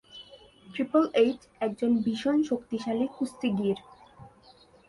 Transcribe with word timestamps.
Triple 0.67 1.03
H 1.15 1.39
একজন 1.61 1.91
ভীষণ 2.03 2.37
শক্তিশালী 2.43 3.05
কুস্তিগির। 3.15 3.79